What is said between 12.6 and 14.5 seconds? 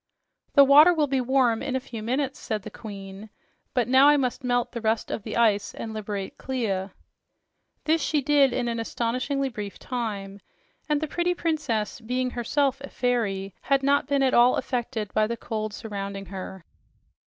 a fairy, had not been at